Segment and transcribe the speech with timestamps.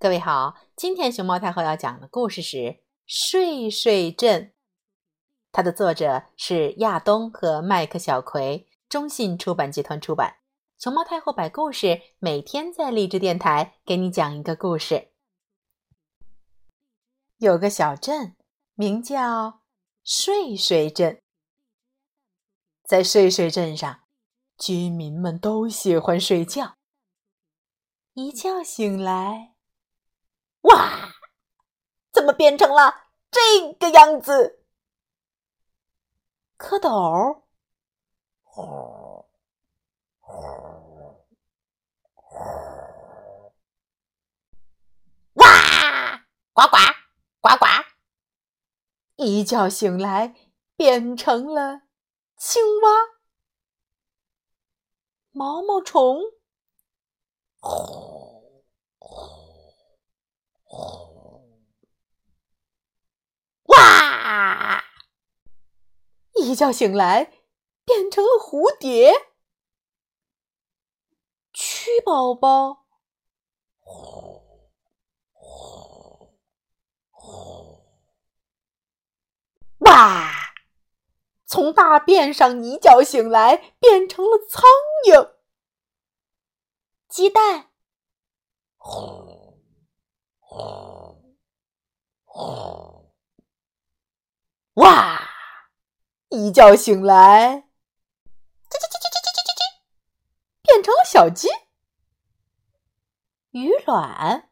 [0.00, 2.56] 各位好，今天熊猫太后要讲的故事是
[3.04, 4.42] 《睡睡镇》，
[5.50, 10.36] 它的作者是亚东和麦克小葵，中信出版集团出版。
[10.78, 15.08] 熊猫太后摆故事，每天在励志电台给你讲一个故事。
[17.38, 18.36] 有个小镇，
[18.74, 19.62] 名叫
[20.04, 21.20] 睡睡镇，
[22.84, 24.02] 在睡睡镇上，
[24.56, 26.76] 居民们都喜欢睡觉，
[28.14, 29.56] 一觉醒来。
[30.62, 31.14] 哇！
[32.12, 34.64] 怎么变成了这个样子？
[36.58, 37.44] 蝌蚪，
[45.34, 45.46] 哇！
[46.52, 46.76] 呱呱
[47.40, 47.66] 呱呱！
[49.14, 50.34] 一觉醒来
[50.74, 51.82] 变成了
[52.36, 52.90] 青蛙、
[55.30, 56.20] 毛毛虫。
[57.60, 58.64] 呼
[63.64, 64.84] 哇！
[66.48, 67.30] 一觉醒来，
[67.84, 69.12] 变成了蝴蝶、
[71.52, 72.86] 蛆宝宝。
[79.80, 80.32] 哇！
[81.44, 84.62] 从大便上一觉醒来，变成了苍
[85.06, 85.34] 蝇、
[87.10, 87.70] 鸡蛋。
[94.76, 95.27] 哇！
[96.30, 97.68] 一觉醒来，
[98.68, 99.62] 叽叽叽叽叽叽叽叽，
[100.62, 101.48] 变成了小鸡。
[103.52, 104.50] 鱼卵，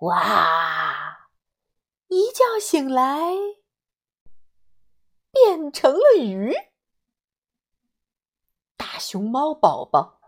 [0.00, 1.30] 哇！
[2.08, 3.32] 一觉醒来，
[5.30, 6.54] 变成了鱼。
[8.76, 10.20] 大熊猫宝宝。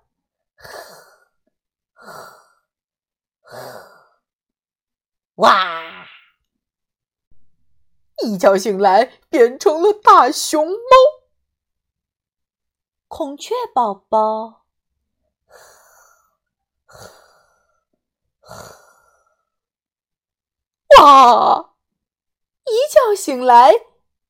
[5.35, 5.74] 哇！
[8.25, 10.77] 一觉醒来变成了大熊猫，
[13.07, 14.65] 孔雀宝宝。
[20.99, 21.75] 哇！
[22.65, 23.73] 一觉醒来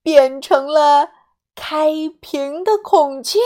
[0.02, 1.10] 变成了
[1.54, 1.88] 开
[2.20, 3.38] 屏的孔雀，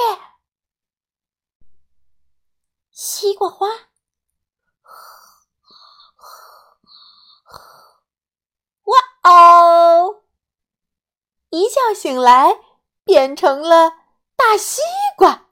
[2.90, 3.66] 西瓜花。
[8.84, 10.22] 哇哦，
[11.50, 12.58] 一觉醒来
[13.04, 13.90] 变成了
[14.36, 14.82] 大西
[15.16, 15.46] 瓜，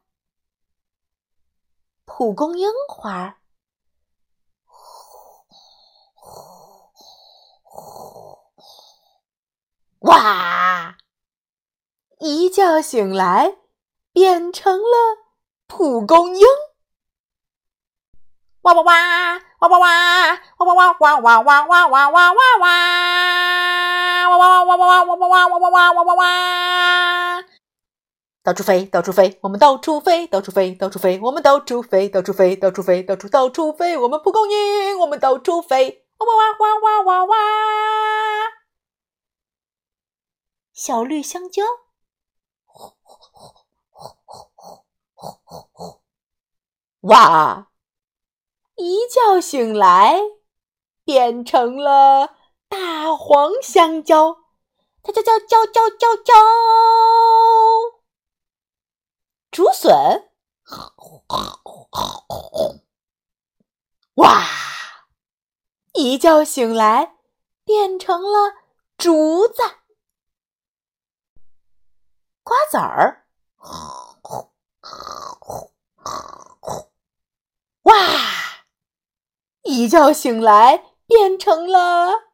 [2.04, 3.36] 蒲公英花儿。
[10.00, 10.98] 哇！
[12.18, 13.56] 一觉醒来
[14.12, 14.96] 变成了
[15.66, 16.46] 蒲公英。
[18.60, 18.92] 哇哇哇
[19.60, 20.40] 哇哇！
[20.58, 20.96] 哇哇哇！
[21.00, 21.42] 哇哇哇！
[21.42, 22.10] 哇哇哇！
[22.10, 22.58] 哇哇哇！
[22.58, 24.05] 哇
[24.38, 24.64] 哇！
[24.64, 27.44] 哇哇哇哇哇哇哇哇哇哇哇哇！
[28.42, 37.36] 到处飞，到处飞，我们到处飞，到处飞，到处飞，我们到处飞，到处飞，到处飞，到处到处飞，我们蒲公英，我们到处飞，哇哇哇哇哇哇哇！
[40.72, 41.64] 小绿香蕉，
[47.00, 47.68] 哇！
[48.76, 50.20] 一觉醒来，
[51.04, 52.36] 变成了。
[52.68, 54.38] 大黄香蕉，
[55.02, 56.34] 叫叫叫叫叫叫叫，
[59.50, 60.30] 竹笋，
[64.14, 64.44] 哇！
[65.94, 67.16] 一觉醒来
[67.64, 68.54] 变成了
[68.98, 69.62] 竹子，
[72.42, 73.26] 瓜子儿，
[77.82, 77.94] 哇！
[79.62, 82.25] 一觉醒来变成了。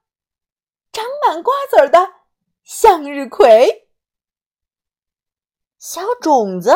[0.93, 1.99] 长满瓜子儿的
[2.63, 3.89] 向日葵，
[5.79, 6.71] 小种子，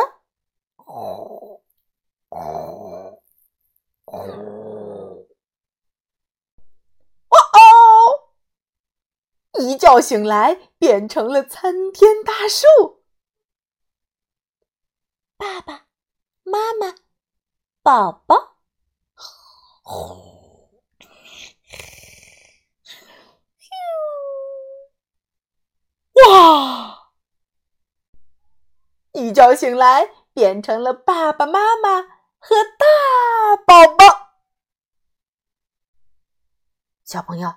[0.76, 1.60] 哦
[2.30, 3.20] 哦
[4.06, 4.22] 哦！
[9.60, 13.04] 一觉醒来变成了参天大树，
[15.36, 15.86] 爸爸
[16.42, 16.94] 妈妈，
[17.82, 18.56] 宝宝。
[26.14, 27.12] 哇！
[29.26, 32.02] 一觉醒来变成了爸爸妈妈
[32.38, 34.04] 和大宝宝。
[37.02, 37.54] 小朋友，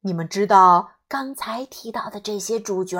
[0.00, 2.98] 你们知道刚才提到的这些主角，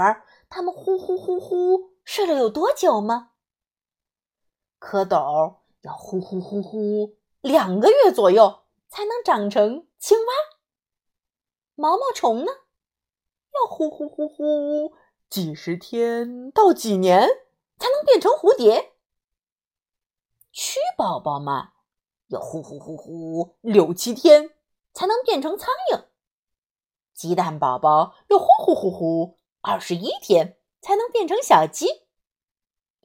[0.49, 3.33] 他们呼呼呼呼睡了有多久吗？
[4.81, 10.33] 蝌蚪要呼呼呼呼两个月左右才能长成青蛙。
[11.75, 12.53] 毛毛虫呢，
[13.53, 14.95] 要呼呼呼呼
[15.29, 17.29] 几十天到几年
[17.79, 18.93] 才能变成蝴蝶。
[20.53, 21.73] 蛆宝宝嘛，
[22.29, 24.51] 要呼呼呼呼六七天
[24.93, 26.05] 才能变成苍蝇。
[27.15, 31.87] 鸡蛋宝宝要呼呼呼呼二十一天才能变成小鸡。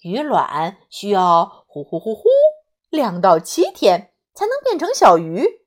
[0.01, 2.23] 鱼卵需要呼呼呼呼
[2.89, 5.65] 两到七天才能变成小鱼。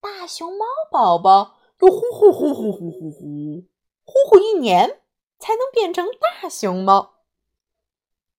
[0.00, 3.64] 大熊猫宝宝要呼呼呼呼呼呼呼
[4.04, 5.02] 呼呼一年
[5.38, 6.08] 才能变成
[6.42, 7.21] 大熊猫。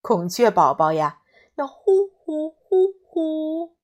[0.04, 1.22] 孔雀宝宝呀，
[1.56, 3.78] 要呼呼呼呼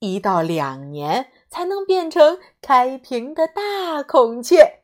[0.00, 4.82] 一到两年才能变成开屏的大孔雀。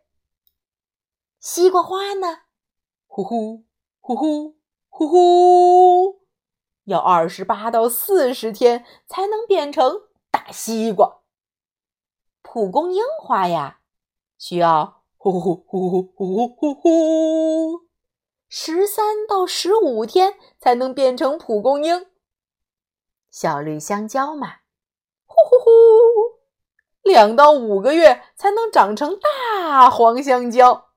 [1.41, 2.43] 西瓜花呢，
[3.09, 3.65] 呼呼
[4.01, 4.57] 呼呼。
[4.89, 6.21] 呼呼，
[6.85, 11.19] 要二十八到四十天才能变成大西瓜。
[12.43, 13.81] 蒲公英花呀，
[14.39, 17.86] 需要呼呼呼呼呼呼呼呼，
[18.49, 22.07] 十三到十五天才能变成蒲公英。
[23.31, 24.49] 小绿香蕉嘛，
[25.27, 25.71] 呼呼呼，
[27.03, 30.91] 两到五个月才能长成大黄香蕉。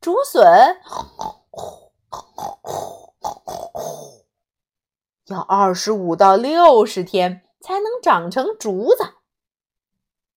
[0.00, 0.78] 竹笋。
[5.26, 9.14] 要二十五到六十天才能长成竹子，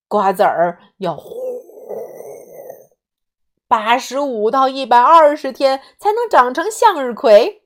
[0.08, 1.18] 瓜子儿要
[3.78, 7.62] 八十五到一百二十天才能长成向日葵。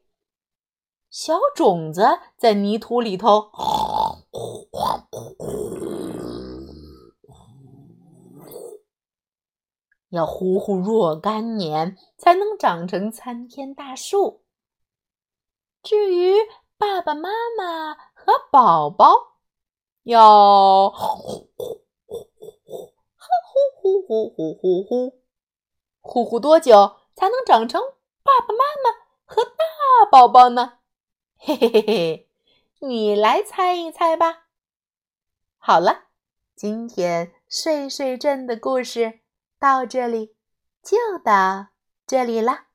[1.12, 3.52] 小种子在泥土里头，
[10.10, 14.42] 要呼呼若干年才能长成参天大树。
[15.84, 16.34] 至于
[16.76, 19.38] 爸爸妈妈和宝宝，
[20.02, 22.50] 要呼呼呼呼
[23.16, 25.20] 呼呼呼呼呼呼
[26.01, 27.81] 呼呼多久才能长成
[28.24, 30.80] 爸爸妈妈和大宝宝呢？
[31.38, 32.30] 嘿 嘿嘿嘿，
[32.80, 34.48] 你来猜一猜吧。
[35.57, 36.06] 好了，
[36.56, 39.19] 今天睡睡镇的故事
[39.60, 40.36] 到这里
[40.81, 41.68] 就到
[42.07, 42.69] 这里了。